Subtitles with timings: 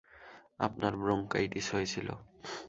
[0.59, 2.07] আপনার ব্রঙ্কাইটিস হয়েছিল।